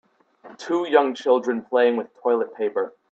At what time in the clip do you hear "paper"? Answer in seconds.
2.55-2.91